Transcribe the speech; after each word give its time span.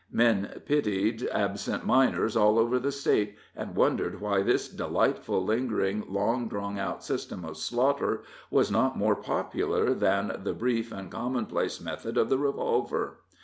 Men 0.11 0.63
pitied 0.65 1.27
absent 1.31 1.85
miners 1.85 2.35
all 2.35 2.57
over 2.57 2.79
the 2.79 2.91
State, 2.91 3.35
and 3.55 3.75
wondered 3.75 4.19
why 4.19 4.41
this 4.41 4.67
delightful 4.67 5.45
lingering, 5.45 6.03
long 6.09 6.47
drawn 6.49 6.79
out 6.79 7.03
system 7.03 7.45
of 7.45 7.55
slaughter 7.57 8.23
was 8.49 8.71
not 8.71 8.97
more 8.97 9.15
popular 9.15 9.93
than 9.93 10.35
the 10.43 10.53
brief 10.55 10.91
and 10.91 11.11
commonplace 11.11 11.79
method 11.79 12.17
of 12.17 12.29
the 12.29 12.39
revolver. 12.39 13.19